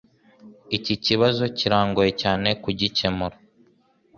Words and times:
Iki 0.77 0.93
kibazo 1.05 1.43
kirangoye 1.57 2.11
cyane 2.21 2.49
kugikemura. 2.63 3.35